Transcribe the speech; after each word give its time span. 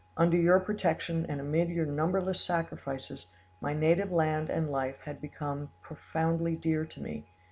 Under 0.17 0.35
your 0.35 0.59
protection, 0.59 1.27
and 1.29 1.39
amid 1.39 1.69
your 1.69 1.85
numberless 1.85 2.41
sacrifices, 2.43 3.27
my 3.61 3.73
native 3.75 4.11
land 4.11 4.49
and 4.49 4.71
life 4.71 4.99
had 5.01 5.21
become 5.21 5.69
profoundly 5.83 6.55
dear 6.55 6.85
to 6.85 6.99
me. 6.99 7.27